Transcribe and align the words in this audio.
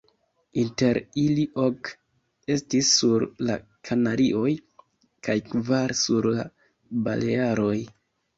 Inter 0.59 0.97
ili 1.23 1.43
ok 1.63 1.91
estis 2.55 2.89
sur 3.01 3.25
la 3.49 3.57
Kanarioj 3.91 4.47
kaj 5.29 5.37
kvar 5.51 5.95
sur 6.01 6.31
la 6.39 6.49
Balearoj. 7.09 7.77